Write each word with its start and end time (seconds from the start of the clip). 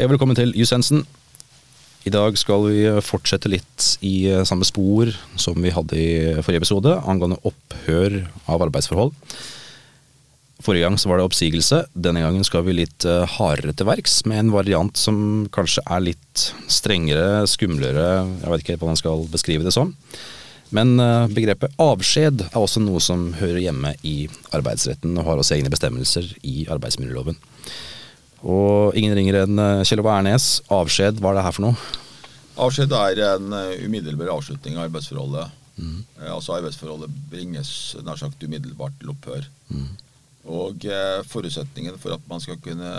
Hei 0.00 0.06
og 0.06 0.14
velkommen 0.14 0.32
til 0.32 0.54
Jusensen. 0.56 1.02
I 2.08 2.10
dag 2.14 2.32
skal 2.40 2.62
vi 2.70 2.86
fortsette 3.04 3.50
litt 3.52 3.98
i 4.00 4.30
samme 4.48 4.64
spor 4.64 5.10
som 5.36 5.58
vi 5.60 5.68
hadde 5.76 5.98
i 6.00 6.14
forrige 6.40 6.62
episode, 6.62 6.94
angående 7.04 7.36
opphør 7.44 8.16
av 8.48 8.64
arbeidsforhold. 8.64 9.12
Forrige 10.64 10.86
gang 10.86 10.96
så 10.96 11.10
var 11.10 11.20
det 11.20 11.26
oppsigelse. 11.28 11.82
Denne 11.92 12.24
gangen 12.24 12.48
skal 12.48 12.64
vi 12.64 12.78
litt 12.78 13.04
eh, 13.04 13.28
hardere 13.36 13.76
til 13.76 13.90
verks, 13.90 14.22
med 14.24 14.40
en 14.40 14.54
variant 14.56 14.96
som 14.96 15.20
kanskje 15.52 15.84
er 15.84 16.06
litt 16.08 16.46
strengere, 16.64 17.44
skumlere, 17.44 18.24
jeg 18.40 18.54
vet 18.54 18.64
ikke 18.64 18.78
helt 18.78 18.86
hva 18.86 18.92
man 18.94 19.02
skal 19.04 19.28
beskrive 19.36 19.68
det 19.68 19.76
som. 19.76 19.92
Men 20.72 20.96
eh, 20.96 21.28
begrepet 21.28 21.76
avskjed 21.76 22.46
er 22.48 22.56
også 22.56 22.80
noe 22.80 23.04
som 23.04 23.34
hører 23.36 23.60
hjemme 23.66 23.92
i 24.00 24.22
arbeidsretten, 24.48 25.20
og 25.20 25.28
har 25.28 25.44
også 25.44 25.60
egne 25.60 25.76
bestemmelser 25.76 26.32
i 26.40 26.64
arbeidsmiljøloven. 26.72 27.36
Og 28.40 28.96
ingen 28.98 29.16
ringer 29.16 29.42
enn 29.42 29.60
eh, 29.60 29.84
Kjell 29.88 30.02
Ove 30.04 30.12
Ernes. 30.16 30.50
Avskjed, 30.72 31.20
hva 31.20 31.32
er 31.32 31.40
det 31.40 31.46
her 31.48 31.56
for 31.56 31.68
noe? 31.68 31.88
Avskjed 32.60 32.92
er 32.92 33.24
en 33.30 33.56
umiddelbar 33.86 34.34
avslutning 34.34 34.76
av 34.76 34.88
arbeidsforholdet. 34.88 35.56
Mm. 35.80 35.98
Altså 36.28 36.58
arbeidsforholdet 36.58 37.12
bringes 37.30 37.72
nær 38.04 38.20
sagt 38.20 38.42
umiddelbart 38.44 38.96
til 39.00 39.12
opphør. 39.14 39.46
Mm. 39.72 39.90
Og 40.48 40.86
eh, 40.88 41.20
Forutsetningen 41.28 41.98
for 42.00 42.16
at 42.16 42.22
man 42.28 42.40
skal 42.40 42.56
kunne 42.64 42.90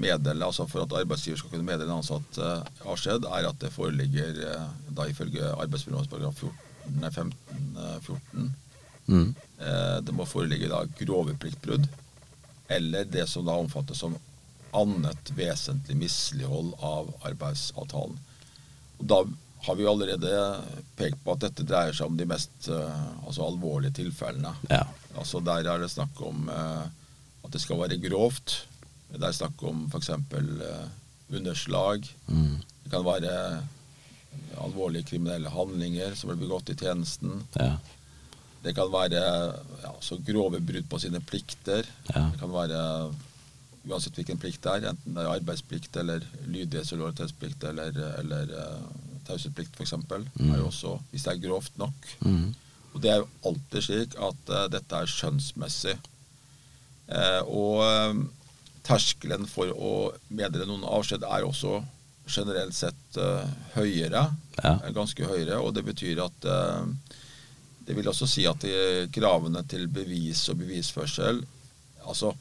meddele, 0.00 0.44
altså 0.44 0.64
for 0.70 0.84
at 0.84 0.94
arbeidsgiver 0.96 1.38
skal 1.38 1.52
kunne 1.52 1.66
meddele 1.66 1.90
en 1.90 2.00
ansatt 2.00 2.38
eh, 2.40 2.70
avskjed, 2.88 3.28
er 3.28 3.48
at 3.50 3.58
det 3.60 3.72
foreligger, 3.74 4.40
eh, 4.48 4.70
da 4.96 5.08
ifølge 5.10 5.52
arbeidsmiljøloven 5.52 6.08
paragraf 6.08 6.40
14, 6.40 7.12
15, 7.12 7.34
14 8.06 8.54
mm. 9.06 9.34
eh, 9.60 9.98
Det 10.06 10.14
må 10.16 10.24
foreligge 10.24 10.72
da 10.72 10.84
grove 11.02 11.36
pliktbrudd, 11.36 11.84
eller 12.72 13.04
det 13.04 13.28
som 13.28 13.44
da 13.44 13.58
omfattes 13.60 14.00
som 14.00 14.16
annet 14.76 15.32
vesentlig 15.36 15.96
mislighold 15.98 16.74
av 16.84 17.10
arbeidsavtalen. 17.28 18.18
Og 19.00 19.10
Da 19.10 19.24
har 19.66 19.74
vi 19.78 19.86
allerede 19.88 20.32
pekt 20.96 21.18
på 21.24 21.34
at 21.34 21.42
dette 21.42 21.64
dreier 21.66 21.96
seg 21.96 22.10
om 22.10 22.18
de 22.18 22.28
mest 22.28 22.68
uh, 22.70 23.24
altså 23.26 23.46
alvorlige 23.48 23.96
tilfellene. 24.02 24.52
Ja. 24.70 24.84
Altså 25.16 25.40
Der 25.42 25.66
er 25.66 25.82
det 25.82 25.90
snakk 25.90 26.20
om 26.22 26.46
uh, 26.52 26.86
at 27.42 27.52
det 27.52 27.62
skal 27.62 27.80
være 27.80 27.98
grovt. 28.02 28.60
Det 29.10 29.22
er 29.22 29.34
snakk 29.34 29.62
om 29.66 29.86
f.eks. 29.90 30.12
Uh, 30.12 30.86
underslag. 31.34 32.06
Mm. 32.30 32.60
Det 32.84 32.92
kan 32.92 33.06
være 33.06 33.32
alvorlige 34.62 35.08
kriminelle 35.10 35.50
handlinger 35.50 36.14
som 36.14 36.30
blir 36.30 36.44
begått 36.44 36.70
i 36.70 36.78
tjenesten. 36.78 37.42
Ja. 37.58 37.74
Det 38.62 38.74
kan 38.74 38.90
være 38.92 39.22
ja, 39.82 39.92
så 40.02 40.18
grove 40.26 40.60
brudd 40.60 40.88
på 40.90 41.00
sine 41.02 41.20
plikter. 41.22 41.86
Ja. 42.12 42.28
Det 42.32 42.40
kan 42.40 42.54
være 42.54 42.80
uansett 43.86 44.18
hvilken 44.18 44.38
plikt 44.40 44.62
det 44.64 44.72
er, 44.72 44.88
enten 44.90 45.16
det 45.16 45.22
er 45.22 45.32
arbeidsplikt 45.36 45.96
eller 46.00 46.24
lydighets- 46.46 46.92
og 46.94 47.02
lojalitetsplikt 47.02 47.66
eller, 47.70 47.98
eller 48.20 48.54
uh, 48.54 48.86
taushetsplikt 49.28 49.76
f.eks. 49.78 49.94
Mm. 49.96 50.52
er 50.52 50.60
jo 50.60 50.70
også, 50.70 50.94
hvis 51.10 51.26
det 51.26 51.34
er 51.34 51.42
grovt 51.46 51.78
nok. 51.78 52.08
Mm. 52.26 52.54
Og 52.96 53.02
Det 53.02 53.10
er 53.12 53.20
jo 53.20 53.28
alltid 53.50 53.84
slik 53.84 54.14
at 54.16 54.52
uh, 54.52 54.64
dette 54.72 55.02
er 55.02 55.10
skjønnsmessig. 55.10 55.96
Uh, 57.06 57.42
og 57.44 57.82
uh, 57.84 58.22
terskelen 58.86 59.44
for 59.50 59.70
å 59.74 59.92
meddele 60.28 60.66
noen 60.68 60.86
avskjed 60.88 61.26
er 61.26 61.46
også 61.46 61.82
generelt 62.26 62.74
sett 62.74 63.18
høyere. 63.76 64.24
Ja. 64.58 64.72
Ganske 64.94 65.28
høyere. 65.28 65.60
Og 65.62 65.76
det 65.76 65.84
betyr 65.86 66.24
at 66.24 66.46
Det 67.86 67.94
vil 67.94 68.08
også 68.10 68.26
si 68.26 68.42
at 68.50 68.64
kravene 69.14 69.62
til 69.70 69.86
bevis 69.86 70.40
og 70.50 70.58
bevisførsel 70.58 71.38
altså 72.02 72.32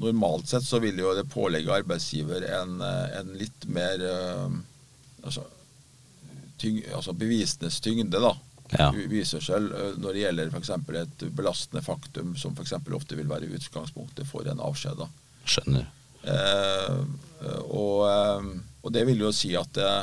Normalt 0.00 0.48
sett 0.48 0.64
så 0.64 0.80
vil 0.80 0.98
jo 0.98 1.10
det 1.16 1.26
pålegge 1.28 1.74
arbeidsgiver 1.74 2.46
en, 2.60 2.78
en 2.80 3.34
litt 3.36 3.66
mer 3.68 4.00
altså, 5.22 5.44
tyng, 6.56 6.80
altså 6.96 7.12
bevisenes 7.12 7.76
tyngde. 7.84 8.22
da 8.22 8.32
ja. 8.78 8.88
viser 8.92 9.42
seg 9.44 9.68
eh, 9.68 9.96
når 10.00 10.14
det 10.14 10.24
gjelder 10.24 10.52
f.eks. 10.52 10.70
et 11.02 11.26
belastende 11.36 11.84
faktum 11.84 12.34
som 12.40 12.56
f.eks. 12.56 12.74
ofte 12.96 13.18
vil 13.18 13.28
være 13.30 13.50
utgangspunktet 13.52 14.28
for 14.28 14.48
en 14.48 14.62
avskjed. 14.62 15.04
Skjønner. 15.44 15.86
Eh, 16.22 16.98
og, 17.66 18.02
eh, 18.08 18.50
og, 18.82 18.90
det 18.94 19.04
vil 19.08 19.24
jo 19.24 19.32
si 19.34 19.52
at 19.58 19.80
eh, 19.82 20.02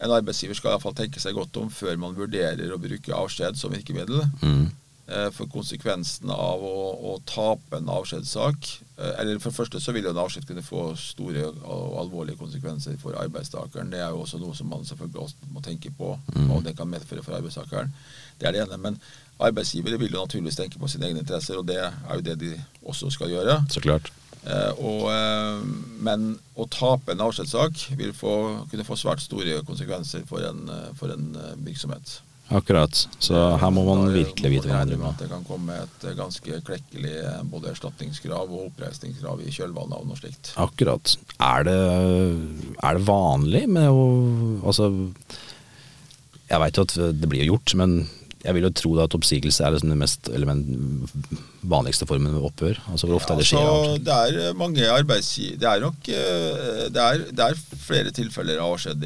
en 0.00 0.16
arbeidsgiver 0.16 0.56
skal 0.56 0.72
i 0.72 0.74
hvert 0.74 0.86
fall 0.86 0.98
tenke 1.02 1.22
seg 1.22 1.36
godt 1.36 1.60
om 1.60 1.70
før 1.72 1.98
man 2.00 2.16
vurderer 2.16 2.72
å 2.72 2.80
bruke 2.80 3.16
avskjed 3.16 3.58
som 3.60 3.74
virkemiddel. 3.74 4.24
Mm. 4.42 4.70
Eh, 5.10 5.30
for 5.34 5.48
konsekvensen 5.50 6.30
av 6.30 6.60
å, 6.62 6.74
å 7.10 7.16
tape 7.26 7.80
en 7.80 7.88
avskjedssak 7.90 8.68
eh, 8.94 9.16
Eller 9.18 9.40
for 9.42 9.50
det 9.50 9.56
første 9.56 9.80
så 9.82 9.94
vil 9.96 10.06
jo 10.06 10.12
en 10.12 10.20
avskjed 10.22 10.46
kunne 10.46 10.62
få 10.62 10.84
store 11.02 11.48
og 11.50 11.96
alvorlige 12.04 12.38
konsekvenser 12.38 12.94
for 13.00 13.18
arbeidstakeren. 13.18 13.90
Det 13.90 13.98
er 13.98 14.12
jo 14.12 14.20
også 14.22 14.38
noe 14.38 14.54
som 14.54 14.70
man 14.70 14.86
selvfølgelig 14.86 15.24
også 15.24 15.50
må 15.50 15.64
tenke 15.66 15.90
på, 15.98 16.12
mm. 16.36 16.46
og 16.54 16.62
det 16.68 16.76
kan 16.78 16.92
medføre 16.92 17.26
for 17.26 17.34
arbeidstakeren. 17.40 17.90
Det 18.38 18.46
er 18.46 18.54
det 18.54 18.62
ene. 18.68 18.78
Men 18.78 19.00
arbeidsgivere 19.42 19.98
vil 19.98 20.14
jo 20.14 20.22
naturligvis 20.22 20.60
tenke 20.60 20.78
på 20.78 20.92
sine 20.92 21.10
egne 21.10 21.24
interesser, 21.24 21.58
og 21.58 21.66
det 21.66 21.80
er 21.82 22.14
jo 22.14 22.26
det 22.30 22.38
de 22.44 22.54
også 22.86 23.10
skal 23.10 23.34
gjøre. 23.34 23.58
Så 23.72 23.82
klart. 23.82 24.12
Eh, 24.46 24.78
og, 24.78 25.10
men 26.06 26.32
å 26.54 26.70
tape 26.70 27.16
en 27.16 27.26
avskjedssak 27.26 27.88
vil 27.98 28.14
få, 28.14 28.36
kunne 28.70 28.86
få 28.86 29.00
svært 29.00 29.26
store 29.26 29.58
konsekvenser 29.66 30.22
for 30.30 30.46
en, 30.46 30.68
for 31.00 31.10
en 31.16 31.32
virksomhet. 31.66 32.20
Akkurat. 32.50 33.02
Så 33.22 33.40
her 33.62 33.70
må 33.74 33.84
man 33.86 34.08
virkelig 34.10 34.50
vite 34.56 34.70
hva 34.70 34.80
man 34.80 34.90
driver 34.90 35.04
med. 35.04 35.18
Det 35.22 35.28
kan 35.30 35.44
komme 35.46 35.76
et 35.84 36.06
ganske 36.18 36.60
klekkelig 36.66 37.14
både 37.52 37.70
erstatningskrav 37.74 38.50
og 38.50 38.70
oppreisningskrav 38.70 39.42
i 39.44 39.54
kjølvannet 39.54 39.98
av 40.00 40.08
noe 40.08 40.18
slikt. 40.18 40.52
Akkurat. 40.60 41.14
Er 41.38 41.66
det, 41.68 41.78
er 42.82 42.98
det 42.98 43.06
vanlig 43.06 43.66
med 43.70 43.90
å 43.90 44.08
Altså, 44.60 44.90
jeg 46.50 46.60
veit 46.60 46.78
jo 46.78 46.82
at 46.84 46.94
det 47.16 47.28
blir 47.30 47.46
gjort, 47.46 47.72
men 47.78 48.02
jeg 48.40 48.56
vil 48.56 48.64
jo 48.64 48.70
tro 48.72 48.90
at 49.02 49.14
oppsigelse 49.16 49.64
er 49.64 49.74
liksom 49.74 49.90
den 49.92 50.00
mest 50.00 50.30
vanligste 51.68 52.06
formen 52.08 52.32
ved 52.32 52.46
opphør. 52.48 52.78
Altså 52.88 53.08
Hvor 53.08 53.18
ofte 53.18 53.34
ja, 53.34 53.36
er 53.36 53.42
det 53.42 53.48
skjer? 53.50 53.66
Altså, 53.68 53.98
det 54.06 54.16
er 54.16 54.56
mange 54.56 54.86
arbeidsgiver 54.88 55.58
Det 55.60 56.16
eh, 56.16 56.86
det 56.88 57.08
det 57.36 57.44
er, 57.50 57.60
flere 57.84 58.14
tilfeller 58.16 58.62
av 58.62 58.78
avskjed. 58.78 59.04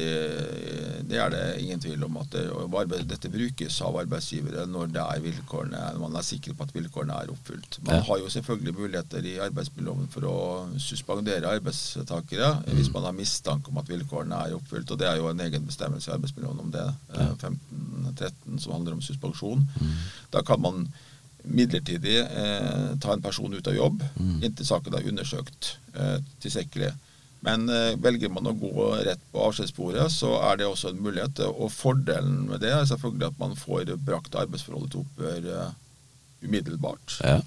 Det 1.15 1.21
er 1.23 1.31
det 1.31 1.43
ingen 1.63 1.79
tvil 1.79 2.03
om. 2.03 2.17
at 2.19 2.33
det, 2.35 3.01
Dette 3.07 3.31
brukes 3.31 3.77
av 3.85 3.95
arbeidsgivere 4.01 4.65
når 4.67 4.91
det 4.95 5.03
er 5.03 5.23
vilkårene, 5.23 5.83
man 6.01 6.17
er 6.19 6.27
sikker 6.27 6.57
på 6.57 6.67
at 6.67 6.73
vilkårene 6.75 7.15
er 7.23 7.31
oppfylt. 7.31 7.79
Man 7.87 7.99
ja. 7.99 8.03
har 8.09 8.19
jo 8.19 8.31
selvfølgelig 8.33 8.75
muligheter 8.75 9.29
i 9.29 9.37
arbeidsmiljøloven 9.45 10.11
for 10.11 10.27
å 10.27 10.35
suspendere 10.81 11.53
arbeidstakere 11.55 12.51
mm. 12.59 12.75
hvis 12.75 12.91
man 12.93 13.07
har 13.07 13.15
mistanke 13.15 13.71
om 13.71 13.79
at 13.79 13.89
vilkårene 13.91 14.43
er 14.47 14.57
oppfylt. 14.59 14.91
og 14.91 14.99
Det 14.99 15.09
er 15.09 15.21
jo 15.21 15.31
en 15.31 15.43
egen 15.47 15.67
bestemmelse 15.69 16.11
i 16.11 16.15
arbeidsmiljøloven 16.17 16.67
om 16.67 16.75
det. 16.75 16.85
Ja. 17.15 17.31
15-13 17.39 18.59
som 18.59 18.75
handler 18.75 18.97
om 18.97 19.03
suspensjon. 19.05 19.63
Mm. 19.79 19.97
Da 20.35 20.43
kan 20.43 20.61
man 20.61 20.87
midlertidig 21.45 22.19
eh, 22.19 22.91
ta 23.01 23.13
en 23.13 23.21
person 23.21 23.53
ut 23.53 23.67
av 23.67 23.75
jobb 23.75 24.03
mm. 24.15 24.37
inntil 24.43 24.67
saken 24.67 24.95
er 24.97 25.11
undersøkt 25.11 25.75
eh, 25.93 26.17
tilstrekkelig. 26.43 26.91
Men 27.45 27.69
eh, 27.69 27.93
velger 28.01 28.31
man 28.33 28.49
å 28.49 28.55
gå 28.57 28.89
rett 29.05 29.21
på 29.31 29.43
avskjedssporet, 29.47 30.09
så 30.13 30.31
er 30.47 30.59
det 30.59 30.69
også 30.69 30.91
en 30.91 31.01
mulighet. 31.05 31.43
Og 31.51 31.69
fordelen 31.73 32.45
med 32.49 32.63
det 32.65 32.73
er 32.73 32.87
selvfølgelig 32.89 33.29
at 33.29 33.41
man 33.41 33.57
får 33.59 33.93
brakt 34.07 34.37
arbeidsforholdet 34.41 34.95
til 34.95 35.03
opphør 35.05 35.49
uh, 35.53 35.75
umiddelbart. 36.41 37.19
Ja. 37.21 37.39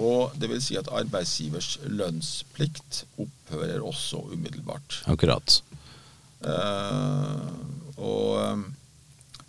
Og 0.00 0.36
det 0.40 0.48
vil 0.52 0.62
si 0.64 0.78
at 0.78 0.88
arbeidsgivers 0.94 1.74
lønnsplikt 1.84 3.04
opphører 3.20 3.82
også 3.84 4.22
umiddelbart. 4.30 5.02
Akkurat. 5.10 5.58
Uh, 6.40 7.50
og 8.00 8.70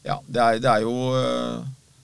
ja, 0.06 0.18
det 0.26 0.42
er, 0.42 0.60
det 0.62 0.70
er 0.72 0.82
jo 0.86 0.96
eh, 1.14 1.62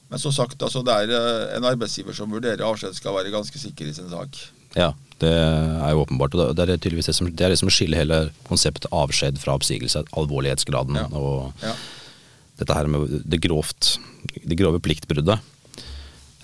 Men 0.08 0.22
som 0.22 0.32
sagt, 0.32 0.62
altså, 0.62 0.84
det 0.86 0.94
er 0.94 1.14
eh, 1.18 1.58
en 1.58 1.66
arbeidsgiver 1.68 2.16
som 2.16 2.32
vurderer 2.32 2.64
avskjed, 2.64 2.96
skal 2.96 3.16
være 3.18 3.34
ganske 3.34 3.60
sikker 3.60 3.90
i 3.90 3.96
sin 3.96 4.10
sak. 4.12 4.38
Ja, 4.78 4.94
det 5.22 5.34
er 5.34 5.92
jo 5.94 6.04
åpenbart. 6.04 6.36
og 6.36 6.56
Det 6.56 6.66
er 6.68 6.78
tydeligvis 6.78 7.10
det 7.10 7.16
som, 7.18 7.30
det 7.32 7.46
er 7.46 7.54
det 7.54 7.60
som 7.62 7.72
skiller 7.74 8.04
hele 8.04 8.20
konseptet 8.50 8.90
avskjed 8.94 9.40
fra 9.42 9.56
oppsigelse. 9.58 10.06
Alvorlighetsgraden 10.18 11.00
ja. 11.00 11.08
og 11.18 11.54
ja. 11.64 11.74
dette 12.62 12.78
her 12.78 12.90
med 12.92 13.22
det 13.26 13.42
grovt, 13.42 13.98
det 14.44 14.60
grove 14.60 14.82
pliktbruddet. 14.84 15.42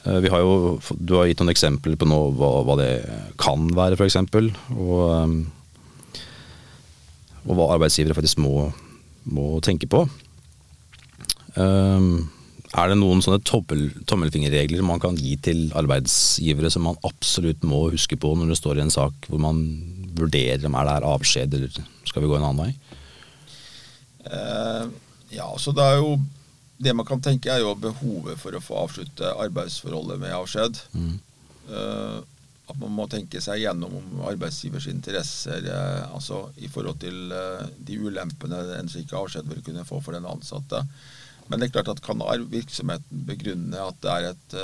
Eh, 0.04 0.20
vi 0.25 0.31
har 0.34 0.44
jo, 0.44 0.80
du 0.98 1.16
har 1.20 1.30
gitt 1.30 1.44
noen 1.44 1.54
eksempler 1.54 1.98
på 2.00 2.10
nå 2.10 2.20
hva, 2.40 2.52
hva 2.68 2.78
det 2.81 2.92
kan 3.42 3.70
være, 3.78 4.00
f.eks. 4.00 4.20
Og, 4.74 5.02
og 7.44 7.58
hva 7.60 7.72
arbeidsgivere 7.75 8.18
faktisk 8.18 8.42
må, 8.44 8.72
må 9.30 9.58
tenke 9.64 9.90
på. 9.92 10.06
Um, 11.54 12.25
er 12.74 12.90
det 12.90 12.98
noen 12.98 13.22
sånne 13.22 13.42
tommel, 13.46 13.86
tommelfingerregler 14.10 14.86
man 14.86 15.02
kan 15.02 15.18
gi 15.20 15.36
til 15.46 15.68
arbeidsgivere 15.78 16.72
som 16.74 16.88
man 16.88 16.98
absolutt 17.06 17.62
må 17.68 17.86
huske 17.94 18.18
på 18.18 18.34
når 18.38 18.54
det 18.54 18.60
står 18.60 18.80
i 18.80 18.86
en 18.86 18.94
sak 18.94 19.28
hvor 19.30 19.42
man 19.42 19.62
vurderer 20.18 20.66
om 20.66 20.78
er 20.78 20.90
det 20.90 20.96
er 20.98 21.08
avskjed 21.10 21.58
eller 21.58 21.84
skal 22.10 22.24
vi 22.24 22.31
gå 22.31 22.38
en 22.38 22.48
annen 22.50 22.64
vei? 22.66 22.72
Uh, 24.25 24.90
ja, 25.34 25.48
så 25.60 25.74
det 25.75 25.84
er 25.84 25.98
jo 26.00 26.16
Det 26.84 26.94
man 26.96 27.06
kan 27.06 27.22
tenke 27.22 27.52
er 27.52 27.62
jo 27.62 27.75
behovet 27.80 28.40
for 28.42 28.56
å 28.56 28.62
få 28.64 28.75
avslutte 28.81 29.30
arbeidsforholdet 29.40 30.18
med 30.20 30.34
avskjed. 30.36 30.80
Mm. 30.98 31.14
Uh, 31.70 32.18
at 32.68 32.80
man 32.81 32.92
må 32.98 33.06
tenke 33.08 33.40
seg 33.44 33.62
gjennom 33.62 33.94
om 34.00 34.24
arbeidsgivers 34.28 34.90
interesser 34.92 35.64
uh, 35.70 36.10
altså 36.16 36.48
i 36.60 36.68
forhold 36.72 37.00
til 37.00 37.31
uh, 37.31 37.62
de 37.78 38.00
ulempene 38.02 38.60
en 38.80 38.92
slik 38.92 39.14
avskjed 39.16 39.48
vil 39.52 39.64
kunne 39.64 39.86
få 39.88 40.02
for 40.04 40.18
den 40.18 40.28
ansatte. 40.28 40.81
Men 41.48 41.60
det 41.60 41.68
er 41.68 41.75
klart 41.75 41.92
at 41.92 42.04
kan 42.06 42.24
virksomheten 42.51 43.25
begrunne 43.28 43.80
at 43.84 44.00
det 44.04 44.12
er 44.12 44.28
et, 44.31 44.57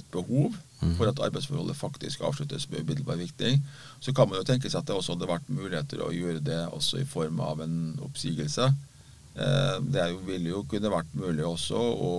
et 0.00 0.06
behov 0.12 0.54
mm. 0.80 0.94
for 0.98 1.10
at 1.10 1.20
arbeidsforholdet 1.26 1.76
faktisk 1.76 2.24
avsluttes 2.24 2.68
med 2.70 2.84
umiddelbar 2.84 3.20
virkning, 3.20 3.60
så 4.00 4.14
kan 4.16 4.28
man 4.28 4.40
jo 4.40 4.46
tenke 4.48 4.70
seg 4.70 4.80
at 4.80 4.88
det 4.88 4.96
også 4.96 5.16
hadde 5.16 5.28
vært 5.30 5.50
muligheter 5.52 6.02
å 6.04 6.12
gjøre 6.14 6.40
det 6.44 6.62
også 6.72 7.02
i 7.02 7.08
form 7.08 7.42
av 7.44 7.60
en 7.64 7.76
oppsigelse. 8.06 8.70
Det 9.92 10.06
ville 10.26 10.50
jo 10.50 10.64
kunne 10.68 10.90
vært 10.92 11.12
mulig 11.16 11.44
også 11.46 11.78
å 11.78 12.14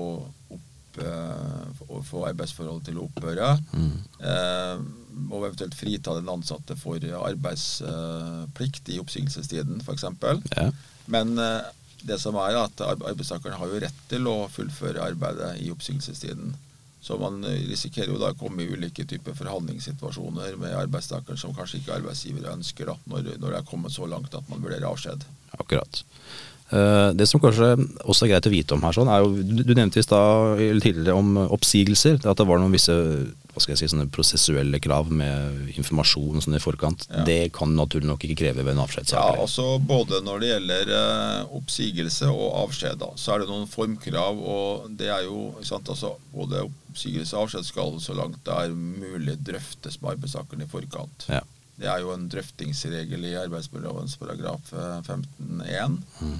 opp 0.53 0.67
Eh, 0.99 1.83
å 1.87 2.01
få 2.03 2.25
arbeidsforholdet 2.27 2.89
til 2.89 2.97
å 2.99 3.05
opphøre. 3.07 3.51
Mm. 3.71 3.93
Eh, 4.27 4.81
og 5.31 5.45
eventuelt 5.45 5.75
frita 5.77 6.17
den 6.17 6.31
ansatte 6.31 6.75
for 6.79 6.99
arbeidsplikt 6.99 8.91
i 8.91 8.99
oppsigelsestiden, 8.99 9.79
f.eks. 9.85 10.03
Ja. 10.51 10.67
Men 11.11 11.37
eh, 11.39 11.69
det 12.07 12.17
som 12.21 12.37
er 12.41 12.57
at 12.59 12.83
arbeidstakeren 12.87 13.57
har 13.59 13.71
jo 13.71 13.81
rett 13.83 14.03
til 14.11 14.27
å 14.29 14.35
fullføre 14.51 15.03
arbeidet 15.11 15.55
i 15.63 15.71
oppsigelsestiden. 15.73 16.53
Så 17.01 17.17
man 17.17 17.41
risikerer 17.43 18.11
jo 18.13 18.19
da 18.21 18.29
å 18.29 18.37
komme 18.37 18.61
i 18.61 18.69
ulike 18.69 19.07
typer 19.09 19.33
forhandlingssituasjoner 19.37 20.57
med 20.61 20.77
arbeidstakeren 20.77 21.39
som 21.39 21.55
kanskje 21.57 21.79
ikke 21.79 21.95
arbeidsgiver 21.97 22.51
ønsker, 22.53 22.91
da, 22.91 22.97
når, 23.09 23.33
når 23.41 23.55
det 23.55 23.59
er 23.61 23.69
kommet 23.71 23.95
så 23.95 24.05
langt 24.09 24.37
at 24.37 24.49
man 24.51 24.61
vurderer 24.61 24.85
avskjed. 24.91 25.25
Akkurat. 25.57 26.03
Eh, 26.71 27.09
det 27.17 27.25
som 27.27 27.41
kanskje 27.43 27.73
også 28.07 28.25
er 28.27 28.35
greit 28.35 28.47
å 28.47 28.53
vite 28.53 28.75
om 28.77 28.85
her, 28.85 28.95
sånn, 28.95 29.09
er 29.11 29.25
jo, 29.25 29.31
du 29.43 29.73
nevnte 29.75 29.99
i 29.99 30.05
stad 30.05 30.61
tidligere 30.83 31.17
om 31.17 31.33
oppsigelser. 31.49 32.21
At 32.21 32.39
det 32.39 32.47
var 32.47 32.61
noen 32.61 32.75
visse 32.77 32.95
hva 33.51 33.61
skal 33.61 33.73
jeg 33.73 33.81
si, 33.81 33.89
sånne 33.91 34.07
prosessuelle 34.13 34.79
krav 34.83 35.09
med 35.11 35.71
informasjon 35.75 36.43
sånn 36.43 36.55
i 36.55 36.61
forkant. 36.63 37.03
Ja. 37.09 37.23
Det 37.27 37.39
kan 37.55 37.73
naturlig 37.75 38.07
nok 38.07 38.23
ikke 38.25 38.39
kreve 38.45 38.63
ved 38.63 38.73
en 38.73 38.83
avskjedssak? 38.85 39.19
Ja, 39.19 39.43
altså 39.43 39.75
Både 39.91 40.21
når 40.23 40.43
det 40.43 40.51
gjelder 40.53 40.91
uh, 40.95 41.55
oppsigelse 41.59 42.31
og 42.31 42.45
avskjed, 42.65 42.99
da, 43.01 43.11
så 43.19 43.35
er 43.35 43.43
det 43.43 43.49
noen 43.51 43.67
formkrav. 43.71 44.39
og 44.39 44.91
det 44.99 45.11
er 45.11 45.25
jo, 45.27 45.49
sant, 45.67 45.91
altså 45.91 46.15
Både 46.31 46.63
oppsigelse 46.67 47.35
og 47.35 47.47
avskjed 47.47 47.67
skal 47.67 47.97
så 48.03 48.15
langt 48.17 48.39
det 48.47 48.55
er 48.55 48.75
mulig 48.75 49.35
drøftes 49.43 49.99
med 50.01 50.15
arbeidstakeren 50.15 50.63
i 50.63 50.71
forkant. 50.71 51.27
Ja. 51.31 51.43
Det 51.81 51.89
er 51.89 52.03
jo 52.03 52.13
en 52.13 52.27
drøftingsregel 52.29 53.25
i 53.25 53.37
arbeidsmiljølovens 53.41 54.17
paragraf 54.21 54.71
15-1. 54.71 55.65
Eh, 55.65 55.87
mm. 56.21 56.39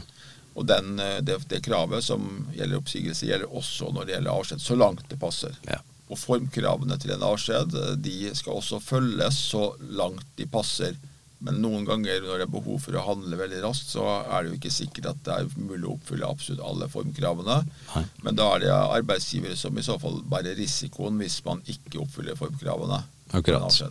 Og 0.60 0.68
den, 0.68 1.00
eh, 1.00 1.20
det, 1.26 1.40
det, 1.50 1.64
kravet 1.66 2.04
som 2.06 2.28
gjelder 2.56 2.82
oppsigelse, 2.82 3.26
gjelder 3.30 3.56
også 3.58 3.90
når 3.96 4.08
det 4.08 4.16
gjelder 4.16 4.36
avskjed, 4.36 4.62
så 4.62 4.78
langt 4.78 5.08
det 5.10 5.20
passer. 5.22 5.56
Ja. 5.68 5.80
Og 6.12 6.20
formkravene 6.20 6.98
til 7.00 7.14
en 7.16 7.24
avskjed 7.24 7.78
eh, 7.80 7.94
de 8.04 8.34
skal 8.38 8.60
også 8.60 8.82
følges 8.84 9.40
så 9.52 9.72
langt 9.96 10.28
de 10.40 10.48
passer. 10.52 10.98
Men 11.42 11.58
noen 11.64 11.88
ganger 11.88 12.20
når 12.22 12.44
det 12.44 12.46
er 12.46 12.54
behov 12.54 12.84
for 12.84 12.98
å 12.98 13.06
handle 13.08 13.40
veldig 13.40 13.64
raskt, 13.64 13.96
så 13.96 14.04
er 14.20 14.44
det 14.44 14.52
jo 14.52 14.58
ikke 14.60 14.74
sikkert 14.76 15.08
at 15.10 15.24
det 15.26 15.38
er 15.40 15.56
mulig 15.58 15.88
å 15.88 15.96
oppfylle 15.96 16.28
absolutt 16.28 16.62
alle 16.68 16.90
formkravene. 16.92 17.56
Nei. 17.96 18.04
Men 18.28 18.38
da 18.38 18.52
er 18.54 18.66
det 18.66 18.76
arbeidsgivere 18.76 19.58
som 19.58 19.80
i 19.80 19.86
så 19.86 19.98
fall 20.02 20.20
bærer 20.30 20.60
risikoen 20.60 21.18
hvis 21.22 21.40
man 21.48 21.64
ikke 21.66 22.04
oppfyller 22.04 22.38
formkravene. 22.38 23.02
Akkurat. 23.34 23.82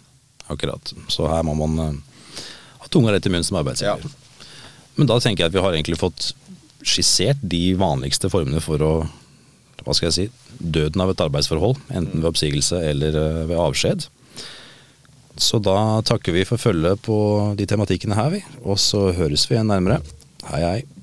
Akkurat. 0.52 0.94
Så 1.10 1.26
her 1.30 1.42
må 1.46 1.56
man 1.58 1.74
uh, 1.80 2.44
ha 2.84 2.92
tunga 2.92 3.16
rett 3.16 3.26
i 3.26 3.32
munnen 3.34 3.46
som 3.46 3.58
arbeidsgiver. 3.58 4.06
Ja. 4.06 4.46
Men 5.00 5.10
da 5.10 5.18
tenker 5.22 5.44
jeg 5.46 5.50
at 5.50 5.56
vi 5.56 5.64
har 5.64 5.74
egentlig 5.74 5.98
fått 5.98 6.30
skissert 6.86 7.42
de 7.42 7.74
vanligste 7.78 8.30
formene 8.32 8.62
for 8.62 8.82
å 8.84 8.94
hva 9.84 9.96
skal 9.96 10.10
jeg 10.10 10.16
si, 10.16 10.54
døden 10.60 11.02
av 11.02 11.12
et 11.12 11.22
arbeidsforhold, 11.24 11.78
enten 11.90 12.20
ved 12.20 12.30
oppsigelse 12.32 12.80
eller 12.90 13.16
eh, 13.16 13.42
ved 13.50 13.60
avskjed. 13.60 14.06
Så 15.40 15.60
da 15.62 15.76
takker 16.04 16.36
vi 16.36 16.46
for 16.48 16.60
følget 16.60 17.00
på 17.06 17.18
de 17.56 17.66
tematikkene 17.68 18.18
her, 18.18 18.32
vi. 18.34 18.42
Og 18.60 18.80
så 18.82 19.08
høres 19.16 19.46
vi 19.48 19.56
igjen 19.56 19.70
nærmere. 19.72 20.02
Hei, 20.50 20.60
hei. 20.66 20.99